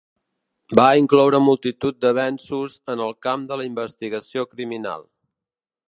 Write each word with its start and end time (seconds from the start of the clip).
Va 0.79 0.85
incloure 1.01 1.41
multitud 1.47 1.99
d'avenços 2.05 2.79
en 2.95 3.05
el 3.09 3.15
camp 3.27 3.45
de 3.53 3.61
la 3.63 3.69
investigació 3.73 4.49
criminal. 4.57 5.07